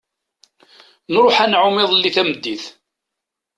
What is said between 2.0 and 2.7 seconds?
tameddit.